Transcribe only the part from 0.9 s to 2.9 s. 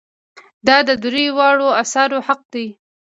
دریو واړو آثارو حق دی.